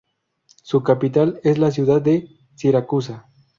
[0.63, 3.27] Su capital es la ciudad de Siracusa.